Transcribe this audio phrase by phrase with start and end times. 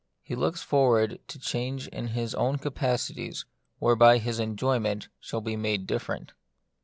[0.23, 3.45] He looks for ward to a change in his own capacities
[3.77, 6.31] where by his enjoyment shall be made different.